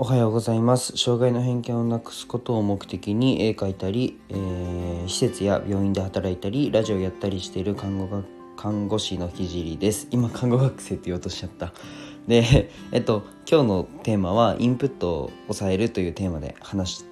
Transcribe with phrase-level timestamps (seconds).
[0.00, 0.96] おはようございます。
[0.96, 8.22] 障害の偏見をなくすことを目的に絵描いたり、えー、施設や病院で働いたりラジオやったりしている看護が
[8.56, 10.06] 看護師のひじりです。
[10.12, 11.72] 今看護学生って言おうとしちゃった。
[12.28, 17.04] で えっと今日のテーマはインプットを抑えるというテーマで話し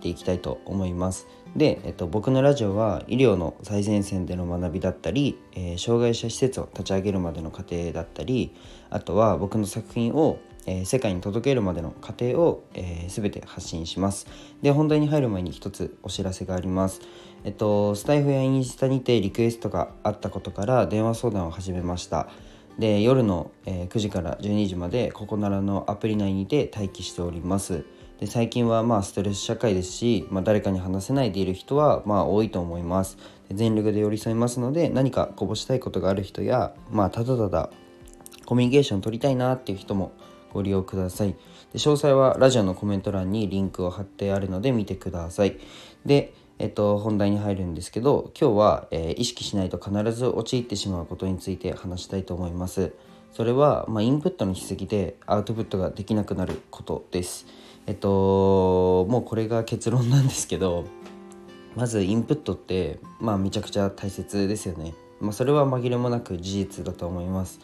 [0.00, 1.28] ていきたいと思います。
[1.54, 8.52] で、えっと、僕のラジオは医療の最前線での学びだったり、えー、障害者施設を立ち上げるまでの過程だったり
[8.90, 14.26] あとは僕の作品をえー、世界に届けるまでの過程を、えー、全て発信します。
[14.62, 17.00] で、本題に入る前に一つお知らせがあります。
[17.44, 22.28] えっと、スタイフやインスタにてリクエストがあったことから電話相談を始めました。
[22.78, 27.84] で、夜の、えー、9時から12時までここならのアプリ内にて待機しております。
[28.22, 33.18] で最近はまあストレス社会ですし、まあ、誰かに話せないでいる人はまあ多いと思います。
[33.48, 37.70] で全力で寄り添いますので何かこぼしたいことがある人や、まあ、ただただ
[38.46, 40.12] コミュニケーション取りたいなっていう人も
[40.52, 41.32] ご利用ください。
[41.72, 45.58] で詳細はラジオのコメント欄にリンクを貼ってあるので見てください。
[46.04, 52.92] で、えっと、本題に入るんですけど、今日は、えー、意識しないと必ず陥ってしまうことについて話したいと思います。
[53.32, 57.46] それは、まあ、インプットのしすぎでアウトプットができなくなることです。
[57.86, 60.84] えっと、もうこれが結論なんですけど、
[61.74, 64.94] まずインプットって、まあ、めちゃくちゃ大切ですよね。
[65.20, 67.60] まあ、それは紛れもなく事実だと思います。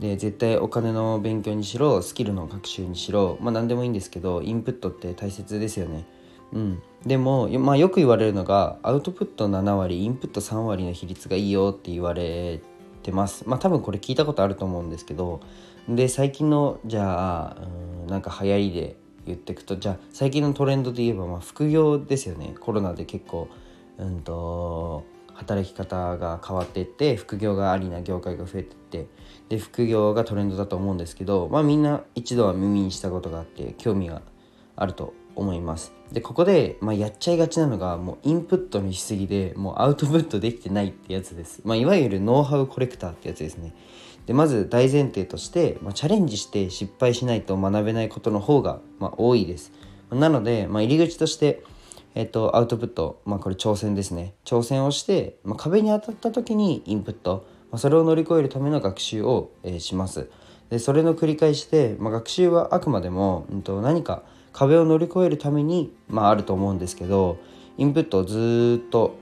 [0.00, 6.06] で絶対お金の勉強にしろスキルの学習にしろまあ何でもいいんですけどインプットって大切ですよね。
[6.52, 12.60] うん、でも、まあ、よく言われるのがアウトプット7割インプット3割の比率がいいよって言われ
[13.02, 13.44] てます。
[13.46, 15.40] まあ多分これ聞いたことあると思うんですけど
[15.88, 17.56] で最近のじゃあ
[18.02, 22.54] うんなんか流行りで言っていくとじゃあ最近のトレンドで言えばまあ副業ですよね。
[22.58, 23.48] コロナで結構
[23.98, 29.06] うんと働き方が変わっていって副業がありな業界が増えていって
[29.48, 34.22] で副業がトレンドだと思うんですけど、まあ、みんな一度は耳にしたことがあって興味が
[34.76, 35.92] あると思います。
[36.12, 43.74] でここで、まあ、やっちゃいがちなのがもうインプットのしすぎでもうアウトプットできてないってやつです、まあ、いわゆるノウハウコレクターってやつですね。
[44.26, 49.72] でまず大前提として、まあ、チャレンジして失敗しないと学べないことの方が、まあ、多いです。
[50.10, 51.62] なので、まあ、入り口として
[52.14, 54.34] えっと、アウトプット、まあ、これ挑戦ですね。
[54.44, 60.28] 挑戦をして、まあ、壁に当たった時にインプット、まあ、それを乗り越えるための学習を、えー、します。
[60.70, 64.22] でそれの繰り返しで、まあ、学習はあくまでも、うん、と何か
[64.52, 67.38] 壁を乗り越えるために、まあ、あると思うんですけど
[67.76, 69.16] インプットをずっと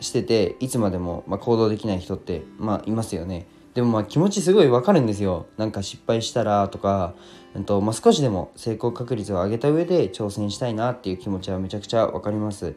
[0.00, 3.46] してていつまでも、まあ、行動できない人って、まあ、いますよね。
[3.74, 5.46] でもまあ気持ちすごいわかるんですよ。
[5.56, 7.14] なんか失敗したらとか、
[7.54, 12.74] うんとまあ、少しでも成功確率を上げた上で挑戦したいなっていう気持ちはめちゃくちゃわかります。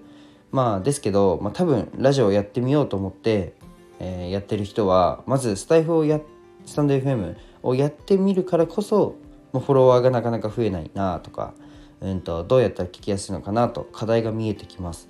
[0.51, 3.55] まあですけど、まあ、多分ラジオをやってみようと思って、
[3.99, 6.21] えー、やってる人はまずスタイフをや
[6.65, 9.15] スタンド FM をやってみるからこそ
[9.51, 11.53] フォロワーがなかなか増えないなとか、
[12.01, 15.07] うんと、どうやったら聞きやすいのかなと課題が見えてきます。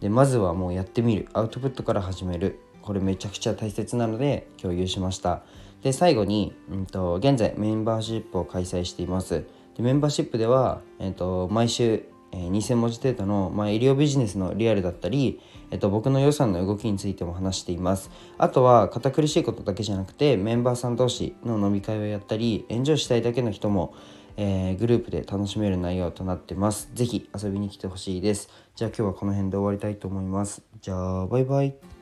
[0.00, 1.28] でまずはもうやってみる。
[1.32, 2.60] アウトプットから始める。
[2.86, 5.42] これめちゃくちゃ大切なので共有しました
[5.82, 9.44] で最後に、うんと、現在メンバーシップを開催しています
[9.76, 15.40] でメンバーシップでは、えーと、毎週、えー、2000文字程度の、まあ、医療ビジネスのリアルだったり、
[15.72, 23.94] えーと、僕の予算の動きについても話していますあとは堅苦しいことだけじゃなくてメンバーさん同士の飲み会をやったり援助したいだけの人も
[24.38, 26.90] えー、グループで楽しめる内容となってます。
[26.94, 28.50] ぜひ遊びに来てほしいです。
[28.74, 30.62] じゃあ今日はこの辺で終わりたいと思います。
[30.82, 31.95] じゃあバイバイ。